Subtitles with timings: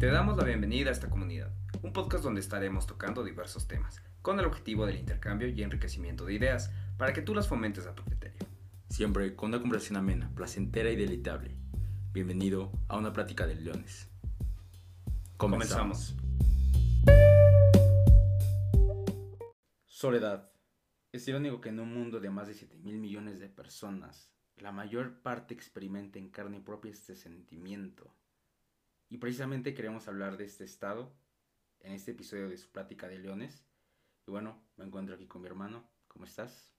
[0.00, 4.40] Te damos la bienvenida a esta comunidad, un podcast donde estaremos tocando diversos temas, con
[4.40, 8.02] el objetivo del intercambio y enriquecimiento de ideas, para que tú las fomentes a tu
[8.04, 8.38] criterio.
[8.88, 11.54] Siempre con una conversación amena, placentera y deleitable.
[12.14, 14.08] Bienvenido a una plática de leones.
[15.36, 16.16] Comenzamos.
[19.84, 20.50] Soledad.
[21.12, 24.72] Es irónico que en un mundo de más de 7 mil millones de personas, la
[24.72, 28.16] mayor parte experimenta en carne propia este sentimiento.
[29.10, 31.12] Y precisamente queremos hablar de este estado
[31.80, 33.66] en este episodio de su plática de leones.
[34.24, 35.84] Y bueno, me encuentro aquí con mi hermano.
[36.06, 36.72] ¿Cómo estás?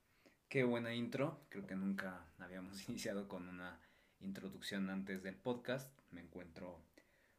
[0.47, 1.45] Qué buena intro.
[1.49, 3.81] Creo que nunca habíamos iniciado con una
[4.21, 5.93] introducción antes del podcast.
[6.11, 6.81] Me encuentro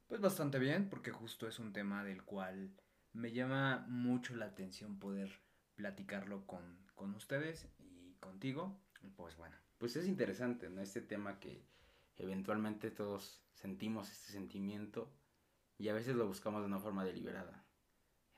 [0.08, 2.76] pues bastante bien porque justo es un tema del cual
[3.14, 5.40] me llama mucho la atención poder
[5.74, 8.78] platicarlo con, con ustedes y contigo.
[9.16, 9.56] Pues bueno.
[9.78, 10.82] Pues es interesante, ¿no?
[10.82, 11.64] Este tema que
[12.16, 15.12] eventualmente todos sentimos este sentimiento
[15.78, 17.64] y a veces lo buscamos de una forma deliberada.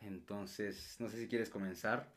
[0.01, 2.13] Entonces, no sé si quieres comenzar.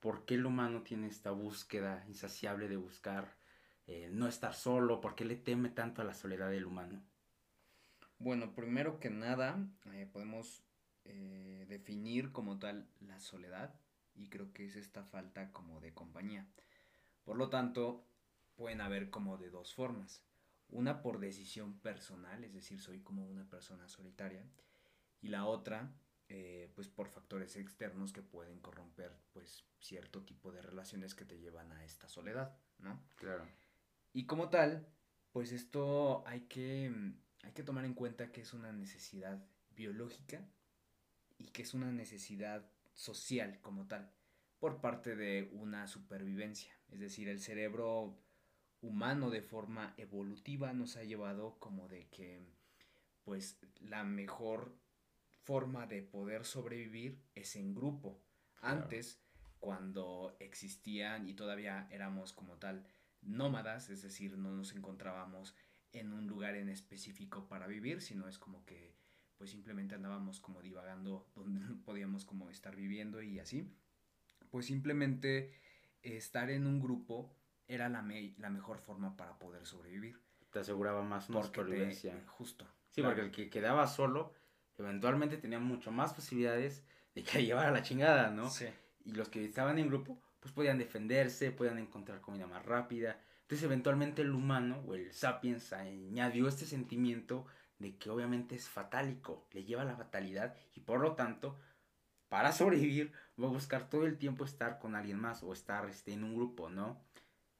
[0.00, 3.36] ¿Por qué el humano tiene esta búsqueda insaciable de buscar
[3.86, 5.00] eh, no estar solo?
[5.00, 7.02] ¿Por qué le teme tanto a la soledad del humano?
[8.18, 9.58] Bueno, primero que nada,
[9.92, 10.64] eh, podemos
[11.04, 13.74] eh, definir como tal la soledad
[14.14, 16.46] y creo que es esta falta como de compañía.
[17.24, 18.04] Por lo tanto,
[18.56, 20.22] pueden haber como de dos formas.
[20.70, 24.44] Una por decisión personal, es decir, soy como una persona solitaria,
[25.20, 25.92] y la otra,
[26.28, 31.38] eh, pues por factores externos que pueden corromper, pues cierto tipo de relaciones que te
[31.38, 33.02] llevan a esta soledad, ¿no?
[33.16, 33.46] Claro.
[34.12, 34.86] Y como tal,
[35.32, 36.92] pues esto hay que,
[37.42, 40.46] hay que tomar en cuenta que es una necesidad biológica
[41.38, 44.12] y que es una necesidad social como tal,
[44.58, 46.76] por parte de una supervivencia.
[46.90, 48.18] Es decir, el cerebro
[48.80, 52.40] humano de forma evolutiva nos ha llevado como de que
[53.24, 54.74] pues la mejor
[55.42, 58.20] forma de poder sobrevivir es en grupo.
[58.60, 59.20] Antes,
[59.60, 62.86] cuando existían y todavía éramos como tal
[63.22, 65.54] nómadas, es decir, no nos encontrábamos
[65.92, 68.94] en un lugar en específico para vivir, sino es como que
[69.36, 73.70] pues simplemente andábamos como divagando donde podíamos como estar viviendo y así.
[74.50, 75.52] Pues simplemente
[76.02, 77.37] estar en un grupo
[77.68, 78.04] era la,
[78.38, 80.20] la mejor forma para poder sobrevivir.
[80.50, 82.20] Te aseguraba más una supervivencia.
[82.26, 82.66] justo.
[82.90, 84.32] Sí, porque el que quedaba solo,
[84.78, 86.84] eventualmente tenía mucho más posibilidades
[87.14, 88.48] de que llevara la chingada, ¿no?
[88.48, 88.66] Sí.
[89.04, 93.20] Y los que estaban en grupo, pues podían defenderse, podían encontrar comida más rápida.
[93.42, 97.46] Entonces, eventualmente el humano o el sapiens añadió este sentimiento
[97.78, 101.58] de que obviamente es fatálico, le lleva la fatalidad y por lo tanto,
[102.28, 106.12] para sobrevivir, va a buscar todo el tiempo estar con alguien más o estar este,
[106.12, 107.00] en un grupo, ¿no?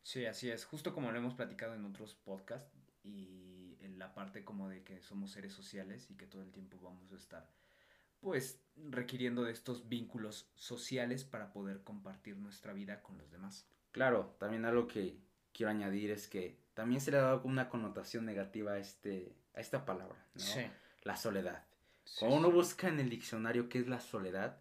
[0.08, 2.72] Sí, así es, justo como lo hemos platicado en otros podcasts
[3.04, 6.78] y en la parte como de que somos seres sociales y que todo el tiempo
[6.80, 7.46] vamos a estar
[8.18, 13.68] pues requiriendo de estos vínculos sociales para poder compartir nuestra vida con los demás.
[13.92, 15.18] Claro, también algo que
[15.52, 19.60] quiero añadir es que también se le ha dado una connotación negativa a, este, a
[19.60, 20.40] esta palabra, ¿no?
[20.40, 20.62] Sí.
[21.02, 21.66] La soledad.
[22.18, 24.58] Cuando uno busca en el diccionario qué es la soledad,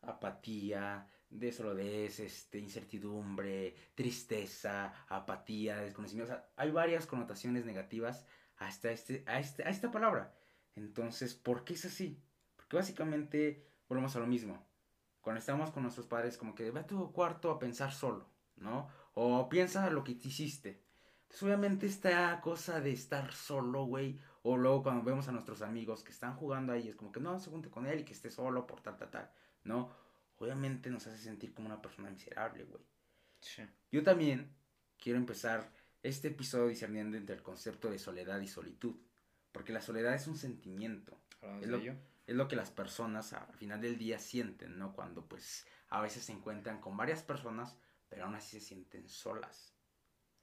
[0.00, 6.32] apatía, desolodez, este, incertidumbre, tristeza, apatía, desconocimiento.
[6.32, 10.34] O sea, hay varias connotaciones negativas hasta este, a, este, a esta palabra.
[10.74, 12.22] Entonces, ¿por qué es así?
[12.56, 14.66] Porque básicamente volvemos a lo mismo.
[15.20, 18.88] Cuando estamos con nuestros padres, como que ve a tu cuarto a pensar solo, ¿no?
[19.14, 20.82] O piensa lo que te hiciste.
[21.22, 24.18] Entonces, obviamente, esta cosa de estar solo, güey.
[24.42, 27.38] O luego cuando vemos a nuestros amigos que están jugando ahí, es como que no
[27.38, 29.30] se junte con él y que esté solo por tal, tal, tal,
[29.64, 29.90] ¿no?
[30.38, 32.82] Obviamente nos hace sentir como una persona miserable, güey.
[33.40, 33.62] Sí.
[33.90, 34.54] Yo también
[34.98, 35.72] quiero empezar
[36.02, 38.96] este episodio discerniendo entre el concepto de soledad y solitud,
[39.52, 41.20] porque la soledad es un sentimiento.
[41.60, 44.92] Es lo, es lo, que las personas al final del día sienten, ¿no?
[44.92, 47.76] Cuando pues a veces se encuentran con varias personas,
[48.08, 49.74] pero aún así se sienten solas.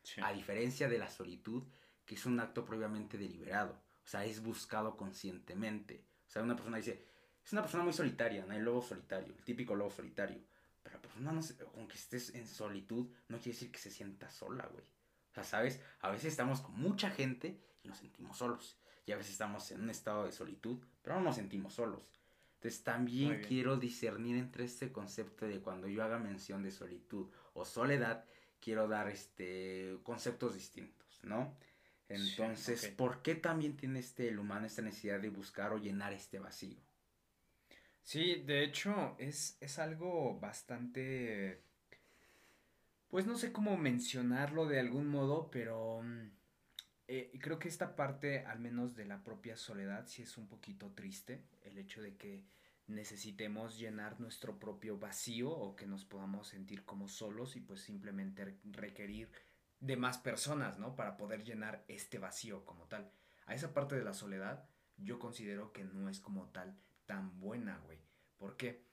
[0.03, 0.21] Sí.
[0.23, 1.63] A diferencia de la solitud,
[2.05, 6.05] que es un acto previamente deliberado, o sea, es buscado conscientemente.
[6.27, 7.05] O sea, una persona dice,
[7.45, 8.53] es una persona muy solitaria, ¿no?
[8.53, 10.41] El lobo solitario, el típico lobo solitario.
[10.81, 11.41] Pero la persona, no
[11.75, 14.83] aunque estés en solitud, no quiere decir que se sienta sola, güey.
[14.83, 15.79] O sea, ¿sabes?
[15.99, 18.77] A veces estamos con mucha gente y nos sentimos solos.
[19.05, 22.01] Y a veces estamos en un estado de solitud, pero no nos sentimos solos.
[22.55, 27.63] Entonces también quiero discernir entre este concepto de cuando yo haga mención de solitud o
[27.63, 28.25] soledad,
[28.59, 31.55] quiero dar este conceptos distintos, ¿no?
[32.09, 36.39] Entonces, ¿por qué también tiene este el humano esta necesidad de buscar o llenar este
[36.39, 36.79] vacío?
[38.05, 41.63] Sí, de hecho es, es algo bastante...
[43.09, 46.29] Pues no sé cómo mencionarlo de algún modo, pero mm,
[47.07, 50.91] eh, creo que esta parte, al menos de la propia soledad, sí es un poquito
[50.91, 51.45] triste.
[51.63, 52.43] El hecho de que
[52.85, 58.59] necesitemos llenar nuestro propio vacío o que nos podamos sentir como solos y pues simplemente
[58.65, 59.31] requerir
[59.79, 60.95] de más personas, ¿no?
[60.95, 63.11] Para poder llenar este vacío como tal.
[63.47, 67.77] A esa parte de la soledad yo considero que no es como tal tan buena,
[67.85, 67.99] güey.
[68.37, 68.83] ¿Por qué?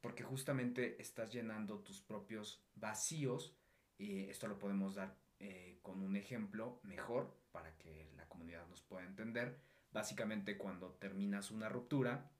[0.00, 3.56] Porque justamente estás llenando tus propios vacíos
[3.98, 8.82] y esto lo podemos dar eh, con un ejemplo mejor para que la comunidad nos
[8.82, 9.58] pueda entender.
[9.92, 12.30] Básicamente cuando terminas una ruptura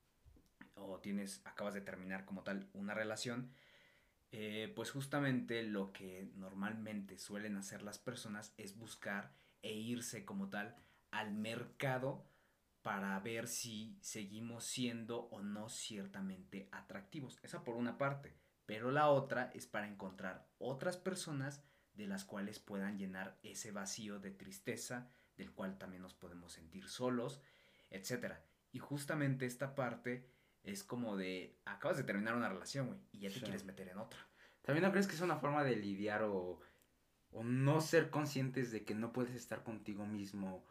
[0.75, 3.53] o tienes, acabas de terminar como tal una relación,
[4.31, 10.49] eh, pues justamente lo que normalmente suelen hacer las personas es buscar e irse como
[10.49, 10.75] tal
[11.11, 12.25] al mercado
[12.83, 17.39] para ver si seguimos siendo o no ciertamente atractivos.
[17.43, 18.35] Esa por una parte.
[18.67, 21.63] Pero la otra es para encontrar otras personas
[21.95, 26.89] de las cuales puedan llenar ese vacío de tristeza, del cual también nos podemos sentir
[26.89, 27.41] solos,
[27.91, 28.35] etc.
[28.73, 30.29] Y justamente esta parte
[30.63, 33.99] es como de, acabas de terminar una relación, güey, y ya te quieres meter en
[33.99, 34.21] otra.
[34.63, 36.61] ¿También no crees que es una forma de lidiar o,
[37.31, 40.65] o no ser conscientes de que no puedes estar contigo mismo,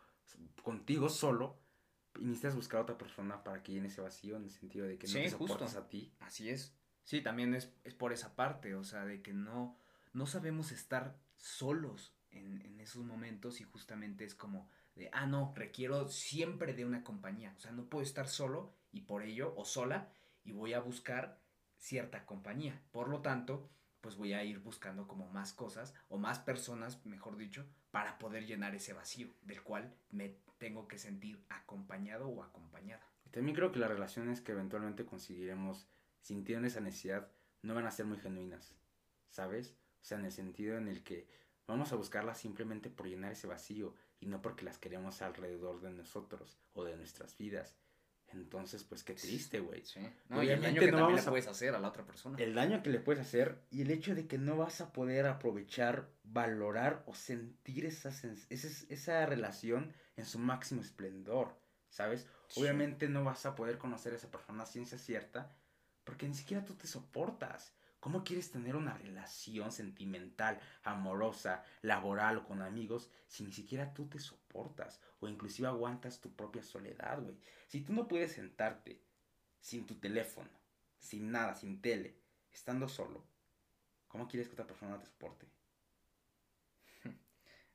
[0.64, 1.60] contigo solo,
[2.20, 4.98] y necesitas buscar a otra persona para que llene ese vacío en el sentido de
[4.98, 6.14] que no te soportas a ti?
[6.20, 6.76] Así es.
[7.04, 9.78] Sí, también es, es, por esa parte, o sea, de que no,
[10.14, 15.54] no sabemos estar solos en, en esos momentos y justamente es como de, ah, no,
[15.56, 19.66] requiero siempre de una compañía, o sea, no puedo estar solo y por ello, o
[19.66, 20.12] sola,
[20.44, 21.42] y voy a buscar
[21.78, 22.82] cierta compañía.
[22.92, 23.70] Por lo tanto,
[24.02, 28.46] pues voy a ir buscando como más cosas o más personas, mejor dicho, para poder
[28.46, 33.06] llenar ese vacío del cual me tengo que sentir acompañado o acompañada.
[33.32, 35.88] También creo que las relaciones que eventualmente conseguiremos
[36.22, 37.32] sintiendo esa necesidad
[37.62, 38.76] no van a ser muy genuinas,
[39.30, 39.76] ¿sabes?
[40.02, 41.28] O sea, en el sentido en el que
[41.68, 45.92] vamos a buscarlas simplemente por llenar ese vacío y no porque las queremos alrededor de
[45.92, 47.76] nosotros o de nuestras vidas.
[48.34, 49.84] Entonces, pues qué triste, güey.
[49.86, 50.00] Sí.
[50.30, 52.38] No, y el daño que no también le puedes hacer a la otra persona.
[52.40, 55.28] El daño que le puedes hacer y el hecho de que no vas a poder
[55.28, 61.58] aprovechar, valorar o sentir esa, esa, esa relación en su máximo esplendor,
[61.90, 62.28] ¿sabes?
[62.56, 65.56] Obviamente no vas a poder conocer a esa persona a ciencia cierta
[66.04, 67.74] porque ni siquiera tú te soportas.
[68.02, 74.08] ¿Cómo quieres tener una relación sentimental, amorosa, laboral o con amigos si ni siquiera tú
[74.08, 77.38] te soportas o inclusive aguantas tu propia soledad, güey?
[77.68, 79.00] Si tú no puedes sentarte
[79.60, 80.50] sin tu teléfono,
[80.98, 82.18] sin nada, sin tele,
[82.52, 83.24] estando solo,
[84.08, 85.48] ¿cómo quieres que otra persona te soporte?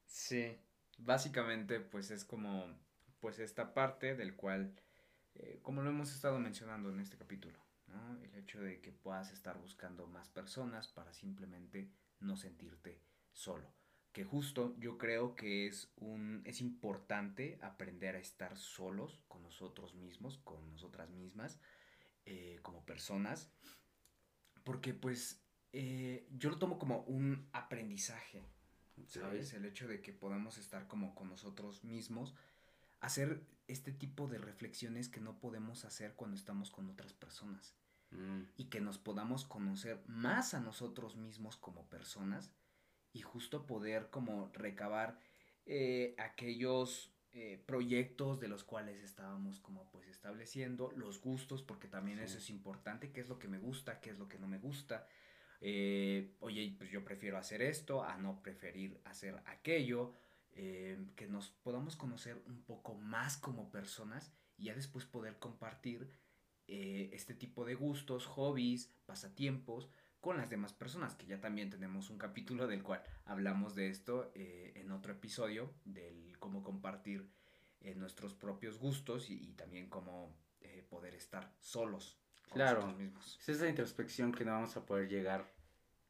[0.07, 0.59] Sí,
[0.99, 2.67] básicamente pues es como
[3.21, 4.75] pues esta parte del cual,
[5.37, 7.66] eh, como lo hemos estado mencionando en este capítulo,
[8.23, 11.91] el hecho de que puedas estar buscando más personas para simplemente
[12.21, 13.01] no sentirte
[13.33, 13.73] solo.
[14.13, 19.95] Que justo yo creo que es un es importante aprender a estar solos con nosotros
[19.95, 21.59] mismos, con nosotras mismas,
[22.25, 23.51] eh, como personas.
[24.65, 28.43] Porque pues eh, yo lo tomo como un aprendizaje,
[29.07, 29.53] ¿sabes?
[29.53, 32.35] El hecho de que podamos estar como con nosotros mismos,
[33.01, 37.75] hacer este tipo de reflexiones que no podemos hacer cuando estamos con otras personas.
[38.17, 38.45] Mm.
[38.57, 42.51] y que nos podamos conocer más a nosotros mismos como personas
[43.13, 45.19] y justo poder como recabar
[45.67, 52.19] eh, aquellos eh, proyectos de los cuales estábamos como pues estableciendo, los gustos, porque también
[52.19, 54.59] eso es importante, qué es lo que me gusta, qué es lo que no me
[54.59, 55.07] gusta.
[55.61, 60.13] Eh, oye, pues yo prefiero hacer esto a no preferir hacer aquello,
[60.55, 66.11] que nos podamos conocer un poco más como personas y ya después poder compartir
[66.69, 69.89] eh, este tipo de gustos, hobbies, pasatiempos
[70.21, 74.33] con las demás personas, que ya también tenemos un capítulo del cual hablamos de esto
[74.35, 77.31] eh, en otro episodio, del cómo compartir
[77.81, 80.35] eh, nuestros propios gustos y, también cómo
[80.91, 82.19] poder estar solos.
[82.49, 83.39] Con claro, mismos.
[83.41, 85.53] es esa introspección que no vamos a poder llegar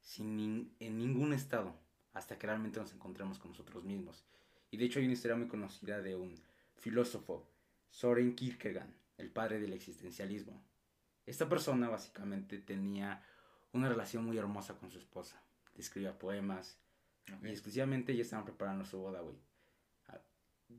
[0.00, 1.78] sin en ningún estado
[2.12, 4.24] hasta que realmente nos encontremos con nosotros mismos.
[4.70, 6.34] Y de hecho hay una historia muy conocida de un
[6.74, 7.48] filósofo,
[7.90, 10.62] Soren Kierkegaard, el padre del existencialismo.
[11.24, 13.22] Esta persona básicamente tenía
[13.72, 15.42] una relación muy hermosa con su esposa.
[15.74, 16.78] Le escribía poemas.
[17.42, 19.36] Y exclusivamente ya estaban preparando su boda, güey.
[20.06, 20.20] Ah,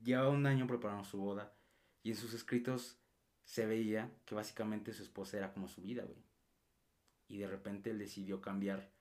[0.04, 1.54] llevaba un año preparando su boda.
[2.04, 2.98] Y en sus escritos
[3.44, 6.24] se veía que básicamente su esposa era como su vida, güey.
[7.28, 8.92] Y de repente él decidió cambiar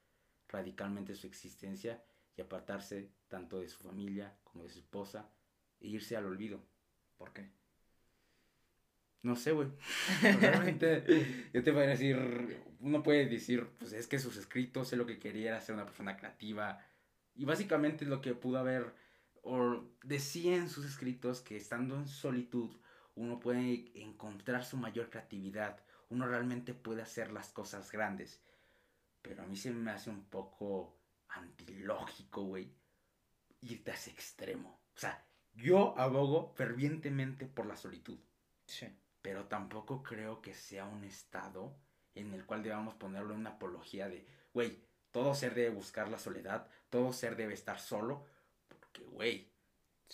[0.49, 2.05] radicalmente su existencia
[2.37, 5.31] y apartarse tanto de su familia como de su esposa
[5.81, 6.61] e irse al olvido.
[7.17, 7.51] ¿Por qué?
[9.23, 9.69] No sé, güey.
[10.23, 12.17] Realmente, yo te voy a decir,
[12.81, 15.87] uno puede decir, pues es que sus escritos, sé lo que quería era ser una
[15.87, 16.79] persona creativa.
[17.35, 18.95] Y básicamente lo que pudo haber,
[19.43, 22.71] o decía en sus escritos que estando en solitud
[23.15, 28.43] uno puede encontrar su mayor creatividad, uno realmente puede hacer las cosas grandes.
[29.23, 32.71] Pero a mí se me hace un poco antilógico, güey,
[33.63, 34.83] irte a ese extremo.
[34.95, 38.19] O sea, yo abogo fervientemente por la solitud.
[38.67, 38.87] Sí.
[39.27, 41.77] Pero tampoco creo que sea un estado
[42.15, 44.79] en el cual debamos ponerlo en una apología de, güey,
[45.11, 48.25] todo ser debe buscar la soledad, todo ser debe estar solo,
[48.69, 49.53] porque, güey,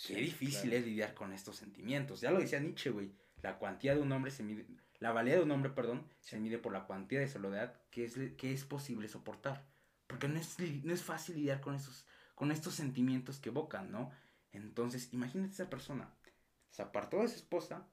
[0.07, 2.23] qué difícil es lidiar con estos sentimientos.
[2.23, 4.67] Ya lo decía Nietzsche, güey, la cuantía de un hombre se mide,
[4.99, 8.15] la valía de un hombre, perdón, se mide por la cuantía de soledad que es,
[8.39, 9.69] que es posible soportar.
[10.07, 14.11] Porque no es, no es fácil lidiar con, esos, con estos sentimientos que evocan, ¿no?
[14.53, 16.17] Entonces, imagínate esa persona,
[16.71, 17.92] se apartó de su esposa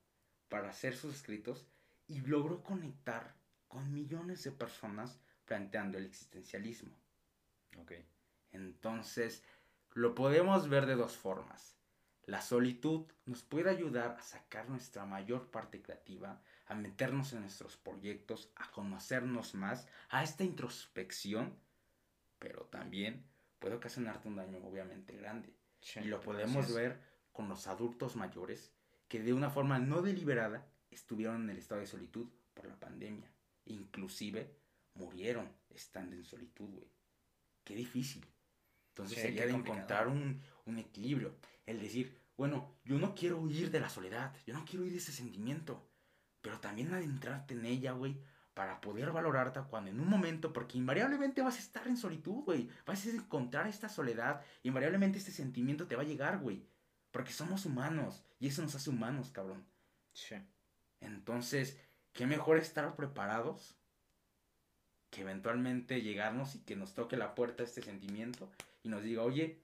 [0.50, 1.66] para hacer sus escritos
[2.08, 3.36] y logró conectar
[3.68, 6.92] con millones de personas planteando el existencialismo.
[7.78, 7.94] Ok.
[8.52, 9.44] Entonces,
[9.94, 11.78] lo podemos ver de dos formas.
[12.26, 17.78] La solitud nos puede ayudar a sacar nuestra mayor parte creativa, a meternos en nuestros
[17.78, 21.58] proyectos, a conocernos más, a esta introspección,
[22.38, 23.26] pero también
[23.58, 25.56] puede ocasionarte un daño obviamente grande.
[25.96, 27.00] y lo podemos ver
[27.32, 28.74] con los adultos mayores
[29.10, 33.30] que de una forma no deliberada estuvieron en el estado de solitud por la pandemia.
[33.66, 34.56] Inclusive
[34.94, 36.88] murieron estando en solitud, güey.
[37.64, 38.26] Qué difícil.
[38.90, 41.36] Entonces sería de encontrar un, un, equilibrio.
[41.66, 45.00] El decir, bueno, yo no quiero huir de la soledad, yo no quiero huir de
[45.00, 45.90] ese sentimiento,
[46.42, 48.22] pero también adentrarte en ella, güey,
[48.54, 52.70] para poder valorarte cuando en un momento, porque invariablemente vas a estar en solitud, güey,
[52.86, 56.68] vas a encontrar esta soledad, invariablemente este sentimiento te va a llegar, güey,
[57.12, 59.66] porque somos humanos y eso nos hace humanos, cabrón.
[60.14, 60.36] Sí.
[61.02, 61.78] Entonces,
[62.14, 63.76] qué mejor estar preparados
[65.10, 68.52] que eventualmente llegarnos y que nos toque la puerta este sentimiento
[68.84, 69.62] y nos diga, oye,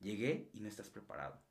[0.00, 1.42] llegué y no estás preparado.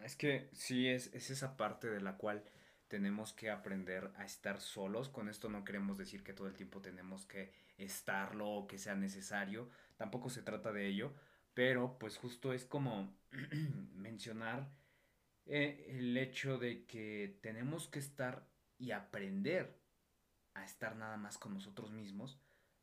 [0.00, 2.44] Es que sí, es, es esa parte de la cual
[2.86, 5.08] tenemos que aprender a estar solos.
[5.08, 8.94] Con esto no queremos decir que todo el tiempo tenemos que estarlo o que sea
[8.94, 9.68] necesario.
[9.96, 11.12] Tampoco se trata de ello.
[11.52, 13.12] Pero pues justo es como
[13.94, 14.70] mencionar
[15.48, 18.46] eh, el hecho de que tenemos que estar
[18.78, 19.80] y aprender
[20.54, 22.38] a estar nada más con nosotros mismos,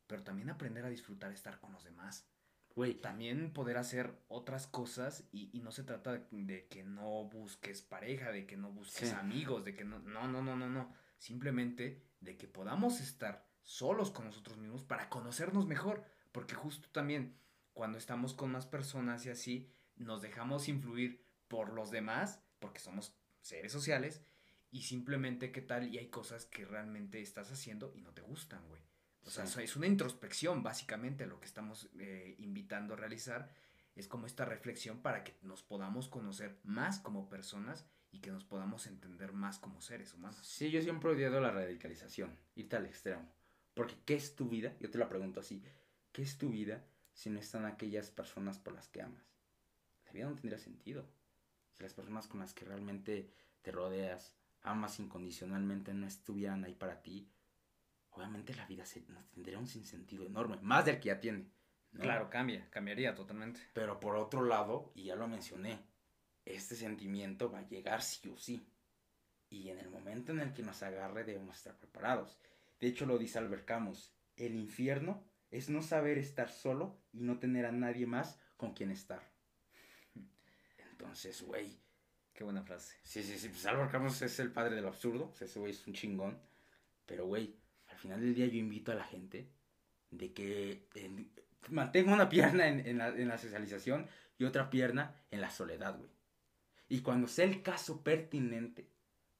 [0.06, 2.28] pero también aprender a disfrutar estar con los demás.
[2.74, 3.00] Güey.
[3.00, 8.46] También poder hacer otras cosas y, no se trata de, que no busques pareja, de
[8.46, 10.92] que no busques amigos, de que no, no, no, no, no, no.
[11.16, 16.04] Simplemente de que podamos estar solos con nosotros mismos para conocernos mejor.
[16.32, 17.38] Porque justo también
[17.72, 23.14] cuando estamos con más personas y así, nos dejamos influir por los demás, porque somos
[23.40, 24.22] seres sociales,
[24.70, 28.66] y simplemente qué tal y hay cosas que realmente estás haciendo y no te gustan,
[28.68, 28.82] güey.
[29.24, 33.50] O sea, es una introspección, básicamente, lo que estamos eh, invitando a realizar.
[33.96, 38.44] Es como esta reflexión para que nos podamos conocer más como personas y que nos
[38.44, 40.46] podamos entender más como seres humanos.
[40.46, 43.28] Sí, yo siempre he odiado la radicalización, irte al extremo.
[43.74, 44.76] Porque, ¿qué es tu vida?
[44.80, 45.62] Yo te la pregunto así.
[46.12, 49.24] ¿Qué es tu vida si no están aquellas personas por las que amas?
[50.04, 51.04] La vida no tendría sentido.
[51.76, 53.30] Si las personas con las que realmente
[53.60, 57.28] te rodeas, amas incondicionalmente no estuvieran ahí para ti,
[58.10, 59.04] obviamente la vida se,
[59.34, 61.50] tendría un sinsentido enorme, más del que ya tiene.
[62.00, 63.60] Claro, cambia, cambiaría totalmente.
[63.72, 65.78] Pero por otro lado, y ya lo mencioné,
[66.44, 68.66] este sentimiento va a llegar sí o sí.
[69.48, 72.38] Y en el momento en el que nos agarre debemos estar preparados.
[72.80, 77.38] De hecho lo dice Albert Camus, el infierno es no saber estar solo y no
[77.38, 79.35] tener a nadie más con quien estar.
[80.98, 81.78] Entonces, güey,
[82.36, 82.94] Qué buena frase.
[83.02, 83.48] Sí, sí, sí.
[83.48, 85.32] Pues Álvaro Camus es el padre del absurdo.
[85.40, 86.38] ese güey es un chingón.
[87.06, 87.56] Pero, güey,
[87.88, 89.48] al final del día yo invito a la gente
[90.10, 90.86] de que
[91.70, 94.06] mantenga una pierna en, la, en la socialización
[94.38, 96.10] y otra pierna en la soledad, güey.
[96.90, 98.86] Y cuando sea el caso pertinente,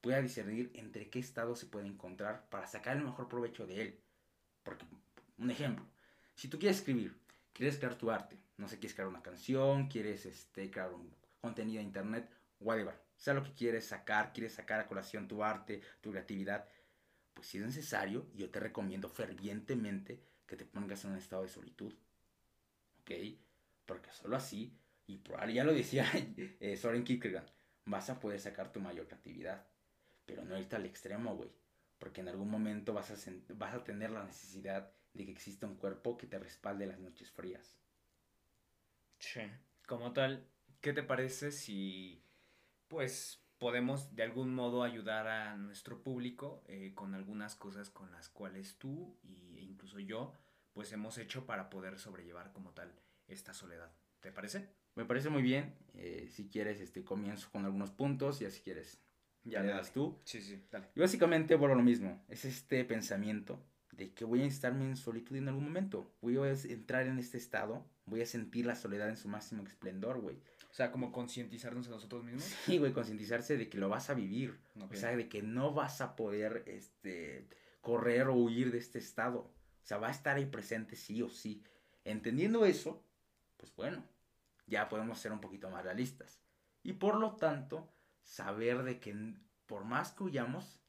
[0.01, 4.01] pueda discernir entre qué estado se puede encontrar para sacar el mejor provecho de él.
[4.63, 4.87] Porque,
[5.37, 5.85] un ejemplo,
[6.35, 7.15] si tú quieres escribir,
[7.53, 11.15] quieres crear tu arte, no sé, quieres crear una canción, quieres este, crear un
[11.47, 15.81] contenido de internet, whatever, sea lo que quieres sacar, quieres sacar a colación tu arte,
[16.01, 16.69] tu creatividad,
[17.35, 21.49] pues si es necesario, yo te recomiendo fervientemente que te pongas en un estado de
[21.49, 21.95] solitud.
[23.01, 23.11] ¿Ok?
[23.85, 24.77] Porque solo así,
[25.07, 25.23] y
[25.53, 26.07] ya lo decía
[26.61, 27.49] eh, Soren Kierkegaard,
[27.85, 29.67] vas a poder sacar tu mayor creatividad.
[30.25, 31.51] Pero no irte al extremo, güey.
[31.99, 35.77] Porque en algún momento vas a, vas a tener la necesidad de que exista un
[35.77, 37.79] cuerpo que te respalde las noches frías.
[39.19, 39.43] Sí.
[39.87, 40.49] Como tal,
[40.81, 42.23] ¿qué te parece si
[42.89, 48.29] pues podemos de algún modo ayudar a nuestro público eh, con algunas cosas con las
[48.29, 50.33] cuales tú e incluso yo
[50.73, 52.93] pues hemos hecho para poder sobrellevar como tal
[53.29, 53.91] esta soledad.
[54.21, 54.69] ¿Te parece?
[54.95, 55.75] Me parece muy bien.
[55.95, 59.01] Eh, si quieres, este, comienzo con algunos puntos y así quieres.
[59.45, 60.19] Ya le das tú.
[60.25, 60.89] Sí, sí, dale.
[60.95, 62.23] Y básicamente, bueno, lo mismo.
[62.29, 66.13] Es este pensamiento de que voy a estarme en solitud en algún momento.
[66.21, 67.87] Voy a entrar en este estado.
[68.07, 70.37] Voy a sentir la soledad en su máximo esplendor, güey.
[70.71, 72.45] O sea, como concientizarnos a nosotros mismos.
[72.65, 74.59] Sí, güey, concientizarse de que lo vas a vivir.
[74.79, 77.49] O sea, de que no vas a poder, este,
[77.81, 79.39] correr o huir de este estado.
[79.39, 81.65] O sea, va a estar ahí presente sí o sí.
[82.05, 83.05] Entendiendo eso,
[83.57, 84.05] pues bueno,
[84.67, 86.41] ya podemos ser un poquito más realistas.
[86.83, 89.35] Y por lo tanto, saber de que
[89.67, 90.81] por más que huyamos,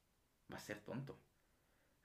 [0.51, 1.19] va a ser tonto.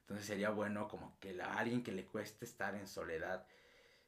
[0.00, 3.46] Entonces sería bueno como que a alguien que le cueste estar en soledad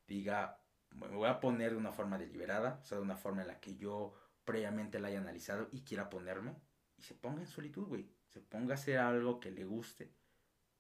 [0.07, 0.61] diga,
[0.95, 3.61] me voy a poner de una forma deliberada, o sea, de una forma en la
[3.61, 6.55] que yo previamente la haya analizado y quiera ponerme,
[6.97, 8.09] y se ponga en solitud, güey.
[8.29, 10.13] Se ponga a hacer algo que le guste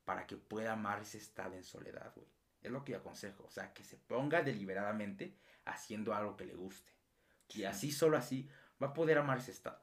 [0.04, 2.28] para que pueda amar ese estado en soledad, güey.
[2.62, 6.54] Es lo que yo aconsejo, o sea, que se ponga deliberadamente haciendo algo que le
[6.54, 6.92] guste.
[7.54, 8.49] Y así, solo así,
[8.83, 9.83] va a poder amar ese estado.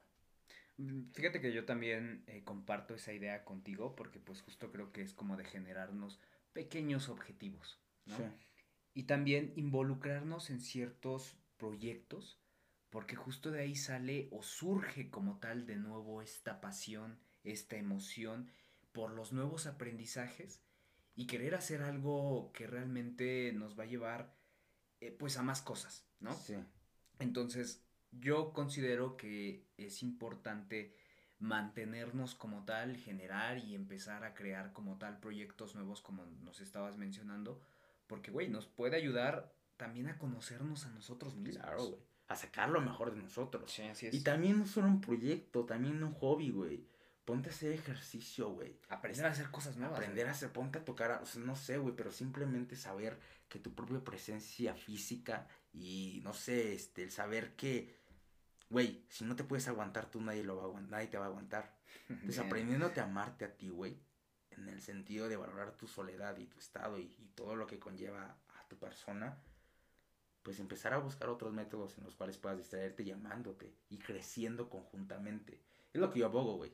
[0.78, 5.02] Mm, fíjate que yo también eh, comparto esa idea contigo porque pues justo creo que
[5.02, 6.20] es como de generarnos
[6.54, 8.18] pequeños objetivos, ¿no?
[8.94, 12.42] Y también involucrarnos en ciertos proyectos
[12.92, 18.52] porque justo de ahí sale o surge como tal de nuevo esta pasión, esta emoción
[18.92, 20.62] por los nuevos aprendizajes
[21.16, 24.36] y querer hacer algo que realmente nos va a llevar
[25.00, 26.34] eh, pues a más cosas, ¿no?
[26.34, 26.56] Sí.
[27.20, 27.82] Entonces,
[28.12, 30.94] yo considero que es importante
[31.40, 36.98] mantenernos como tal, generar y empezar a crear como tal proyectos nuevos como nos estabas
[36.98, 37.62] mencionando,
[38.12, 41.64] porque, güey, nos puede ayudar también a conocernos a nosotros mismos.
[41.64, 42.02] Claro, güey.
[42.28, 43.72] A sacar lo mejor de nosotros.
[43.72, 44.14] Sí, así es.
[44.14, 46.86] Y también no solo un proyecto, también un hobby, güey.
[47.24, 48.78] Ponte a hacer ejercicio, güey.
[48.90, 49.98] Aprender a hacer cosas nuevas.
[49.98, 54.04] Aprender a hacer, ponte a tocar, no sé, güey, pero simplemente saber que tu propia
[54.04, 57.96] presencia física y, no sé, este, el saber que,
[58.70, 61.30] güey, si no te puedes aguantar tú, nadie, lo va a nadie te va a
[61.30, 61.78] aguantar.
[62.10, 63.98] Entonces, aprendiéndote a amarte a ti, güey,
[64.52, 68.38] en el sentido de valorar tu soledad y tu estado y, todo lo que conlleva
[68.60, 69.42] a tu persona,
[70.44, 75.62] pues empezar a buscar otros métodos en los cuales puedas distraerte llamándote y creciendo conjuntamente.
[75.94, 76.74] Es lo que yo abogo, güey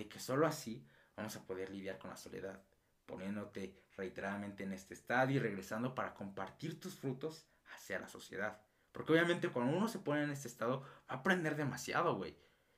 [0.00, 2.62] de que solo así vamos a poder lidiar con la soledad,
[3.04, 8.62] poniéndote reiteradamente en este estadio y regresando para compartir tus frutos hacia la sociedad.
[8.92, 12.34] Porque obviamente cuando uno se pone en este estado, va aprender demasiado, güey.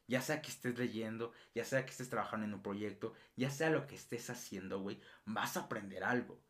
[0.09, 3.71] Ya sea que estés leyendo, ya sea que estés trabajando en un proyecto, ya sea
[3.71, 6.41] lo que estés haciendo, güey, vas a aprender algo.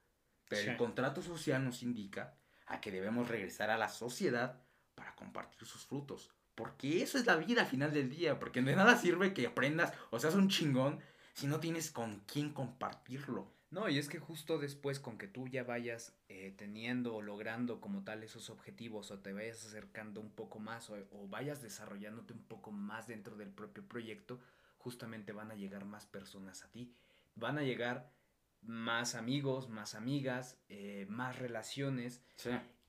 [0.48, 2.34] Pero el contrato social nos indica
[2.66, 4.60] a que debemos regresar a la sociedad
[4.94, 6.30] para compartir sus frutos.
[6.54, 8.38] Porque eso es la vida al final del día.
[8.38, 11.00] Porque de nada sirve que aprendas o seas un chingón
[11.34, 13.50] si no tienes con quién compartirlo.
[13.72, 17.80] No, y es que justo después con que tú ya vayas eh, teniendo o logrando
[17.80, 20.96] como tal esos objetivos o te vayas acercando un poco más o,
[21.28, 24.38] vayas desarrollándote un poco más dentro del propio proyecto,
[24.76, 26.92] justamente van a llegar más personas a ti.
[27.34, 28.12] Van a llegar
[28.60, 32.20] más amigos, más amigas, eh, más relaciones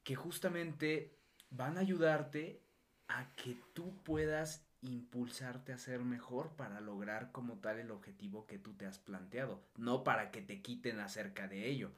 [0.04, 1.15] que justamente
[1.50, 2.62] van a ayudarte
[3.08, 8.60] a que tú puedas impulsarte a ser mejor para lograr como tal el objetivo que
[8.60, 11.91] tú te has planteado, no para que te quiten acerca de ello.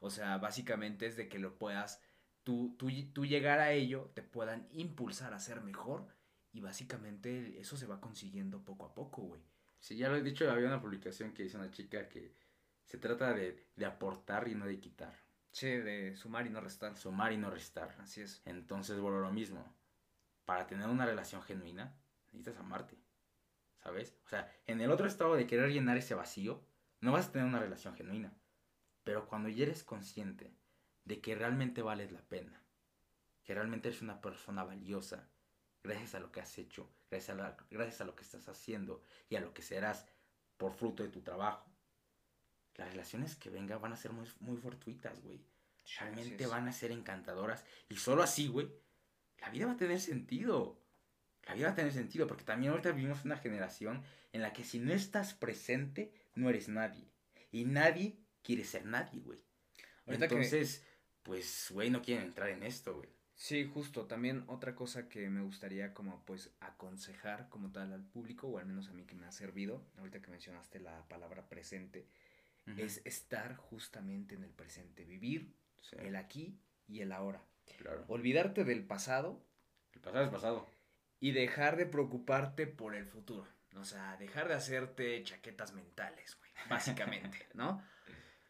[0.00, 2.00] O sea, básicamente es de que lo puedas,
[2.42, 6.08] tú, tú, tú llegar a ello, te puedan impulsar a ser mejor
[6.52, 9.42] y básicamente eso se va consiguiendo poco a poco, güey.
[9.78, 12.34] Sí, ya lo he dicho, había una publicación que dice una chica que
[12.84, 15.14] se trata de, de aportar y no de quitar.
[15.50, 16.96] Sí, de sumar y no restar.
[16.96, 17.94] Sumar y no restar.
[17.98, 18.42] Así es.
[18.46, 19.76] Entonces, bueno, lo mismo
[20.44, 21.96] para tener una relación genuina,
[22.32, 22.98] necesitas amarte.
[23.82, 24.16] ¿Sabes?
[24.24, 26.64] O sea, en el otro estado de querer llenar ese vacío,
[27.00, 28.32] no vas a tener una relación genuina.
[29.02, 30.54] Pero cuando ya eres consciente
[31.04, 32.62] de que realmente vales la pena,
[33.42, 35.28] que realmente eres una persona valiosa,
[35.82, 39.36] gracias a lo que has hecho, gracias a, gracias a lo que estás haciendo y
[39.36, 40.06] a lo que serás
[40.56, 41.68] por fruto de tu trabajo,
[42.76, 45.44] las relaciones que vengan van a ser muy, muy fortuitas, güey.
[45.98, 47.64] Realmente van a ser encantadoras.
[47.88, 48.72] Y solo así, güey,
[49.38, 50.81] la vida va a tener sentido.
[51.46, 54.02] La vida va a tener sentido, porque también ahorita vivimos una generación
[54.32, 57.08] en la que si no estás presente, no eres nadie.
[57.50, 59.40] Y nadie quiere ser nadie, güey.
[60.06, 60.84] Entonces,
[61.22, 63.08] pues, güey, no quieren entrar en esto, güey.
[63.34, 64.06] Sí, justo.
[64.06, 68.66] También otra cosa que me gustaría como pues aconsejar como tal al público, o al
[68.66, 72.06] menos a mí que me ha servido, ahorita que mencionaste la palabra presente,
[72.76, 75.52] es estar justamente en el presente, vivir
[75.98, 77.42] el aquí y el ahora.
[78.06, 79.44] Olvidarte del pasado.
[79.92, 80.68] El pasado es pasado.
[81.22, 83.46] Y dejar de preocuparte por el futuro.
[83.76, 86.50] O sea, dejar de hacerte chaquetas mentales, güey.
[86.68, 87.82] Básicamente, ¿no?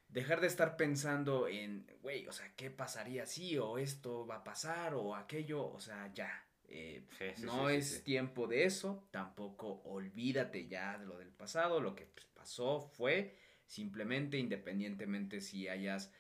[0.09, 4.45] Dejar de estar pensando en, güey, o sea, ¿qué pasaría si o esto va a
[4.45, 5.71] pasar o aquello?
[5.71, 6.31] O sea, ya.
[6.75, 7.07] Eh,
[7.43, 12.25] no es tiempo de eso, tampoco olvídate ya de lo del pasado, lo que pues,
[12.35, 16.11] pasó fue simplemente independientemente si hayas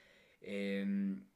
[0.43, 1.27] em,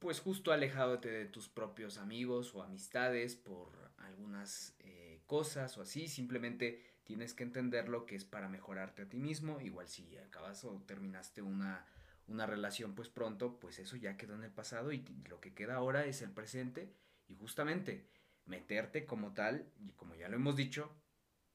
[0.00, 6.08] pues justo alejándote de tus propios amigos o amistades por algunas eh, cosas o así,
[6.08, 10.64] simplemente tienes que entender lo que es para mejorarte a ti mismo, igual si acabas
[10.64, 11.86] o terminaste una,
[12.26, 15.76] una relación pues pronto, pues eso ya quedó en el pasado y lo que queda
[15.76, 16.92] ahora es el presente
[17.28, 18.08] y justamente
[18.44, 20.92] meterte como tal, y como ya lo hemos dicho,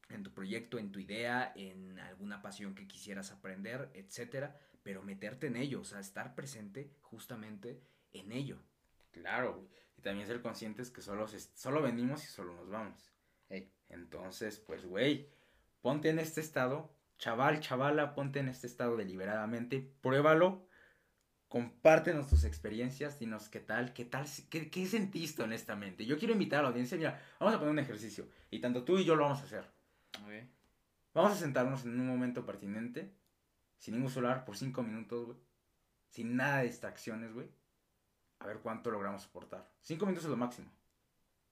[0.10, 5.48] en tu proyecto, en tu idea, en alguna pasión que quisieras aprender, etcétera, pero meterte
[5.48, 8.62] en ello, o sea, estar presente justamente en ello.
[9.12, 9.70] Claro,
[10.02, 13.14] Y también ser conscientes que solo, solo venimos y solo nos vamos.
[13.88, 15.30] Entonces, pues, güey,
[15.82, 20.66] ponte en este estado, chaval, chavala, ponte en este estado deliberadamente, pruébalo,
[21.48, 26.08] compártenos tus experiencias, dinos qué tal, qué tal, qué, qué sentiste honestamente.
[26.08, 28.98] Yo quiero invitar a la audiencia, mira, vamos a poner un ejercicio y tanto tú
[28.98, 29.70] y yo lo vamos a hacer.
[31.14, 33.14] Vamos a sentarnos en un momento pertinente,
[33.78, 35.38] sin ningún celular, por cinco minutos, güey.
[36.08, 37.50] Sin nada de distracciones, güey.
[38.42, 39.70] A ver cuánto logramos soportar.
[39.82, 40.68] Cinco minutos es lo máximo.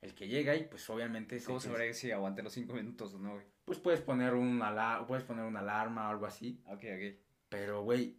[0.01, 1.41] El que llega ahí, pues obviamente...
[1.43, 3.45] ¿Cómo sabré si aguante los cinco minutos o no, güey?
[3.65, 4.61] Pues puedes poner, un
[5.07, 6.63] puedes poner una alarma o algo así.
[6.65, 7.19] Ok, ok.
[7.49, 8.17] Pero, güey,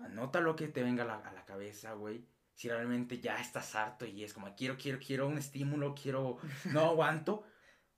[0.00, 2.26] anota lo que te venga a la, a la cabeza, güey.
[2.54, 6.38] Si realmente ya estás harto y es como, quiero, quiero, quiero un estímulo, quiero,
[6.72, 7.44] no aguanto,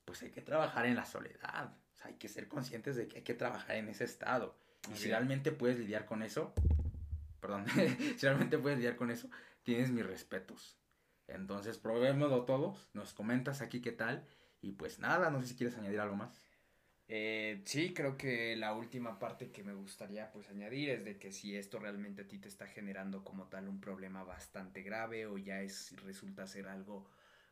[0.04, 1.74] pues hay que trabajar en la soledad.
[1.92, 4.58] O sea, hay que ser conscientes de que hay que trabajar en ese estado.
[4.92, 6.52] Y si realmente puedes lidiar con eso,
[7.40, 7.66] perdón,
[8.16, 9.30] si realmente puedes lidiar con eso,
[9.64, 10.78] tienes mis respetos.
[11.26, 14.26] Entonces, probémoslo todos, nos comentas aquí qué tal.
[14.60, 16.44] Y pues nada, no sé si quieres añadir algo más.
[17.06, 21.32] Eh, sí, creo que la última parte que me gustaría pues añadir es de que
[21.32, 25.36] si esto realmente a ti te está generando como tal un problema bastante grave o
[25.36, 27.06] ya es resulta ser algo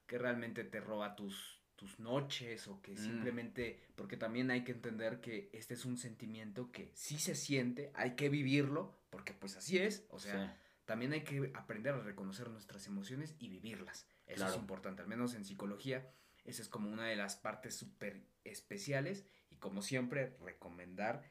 [0.06, 2.96] que realmente te roba tus, tus noches o que mm.
[2.96, 7.90] simplemente, porque también hay que entender que este es un sentimiento que sí se siente,
[7.94, 10.58] hay que vivirlo, porque pues así es, o sea,
[10.92, 15.32] también hay que aprender a reconocer nuestras emociones y vivirlas, eso es importante, al menos
[15.32, 16.06] en psicología,
[16.44, 21.22] esa es como una de las partes súper especiales y como siempre recomendar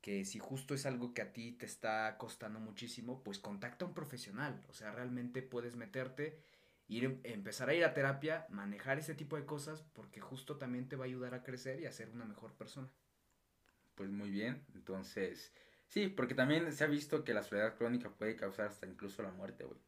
[0.00, 3.88] que si justo es algo que a ti te está costando muchísimo, pues contacta a
[3.88, 6.38] un profesional, o sea, realmente puedes meterte
[6.86, 10.94] ir, empezar a ir a terapia, manejar ese tipo de cosas, porque justo también te
[10.94, 12.88] va a ayudar a crecer y a ser una mejor persona.
[13.96, 15.52] Pues muy bien, entonces,
[15.88, 19.30] sí, porque también se ha visto que la soledad crónica puede causar hasta incluso la
[19.30, 19.78] muerte, güey.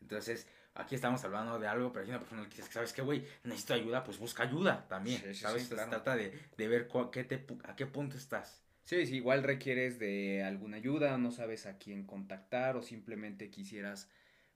[0.00, 3.24] Entonces, aquí estamos hablando de algo, pero hay una persona que dice, ¿sabes qué, güey?
[3.44, 5.64] Necesito ayuda, pues busca ayuda también, ¿sabes?
[5.64, 8.62] Se trata de, de ver qué te, a qué punto estás.
[8.82, 14.10] Sí, sí, igual requieres de alguna ayuda, no sabes a quién contactar o simplemente quisieras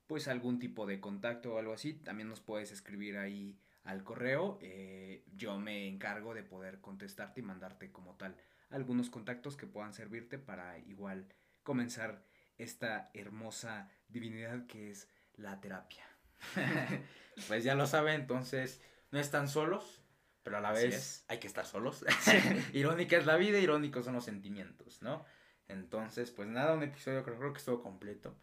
[0.07, 4.59] pues algún tipo de contacto o algo así, también nos puedes escribir ahí al correo.
[4.61, 8.37] Eh, yo me encargo de poder contestarte y mandarte como tal
[8.70, 11.26] algunos contactos que puedan servirte para igual
[11.62, 12.24] comenzar
[12.57, 16.04] esta hermosa divinidad que es la terapia.
[17.48, 20.02] pues ya lo saben, entonces no están solos,
[20.42, 22.04] pero a la vez hay que estar solos.
[22.72, 25.24] Irónica es la vida, irónicos son los sentimientos, ¿no?
[25.68, 28.38] Entonces, pues nada, un episodio creo, creo que estuvo completo.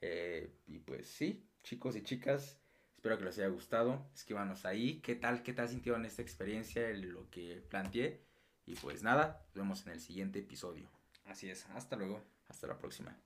[0.00, 2.60] Eh, y pues sí, chicos y chicas,
[2.94, 4.08] espero que les haya gustado.
[4.14, 8.27] Escríbanos ahí, qué tal, qué tal sintieron esta experiencia, lo que planteé.
[8.68, 10.90] Y pues nada, nos vemos en el siguiente episodio.
[11.24, 12.22] Así es, hasta luego.
[12.48, 13.16] Hasta la próxima.